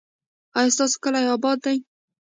[0.57, 1.77] ایا ستاسو کلی اباد دی؟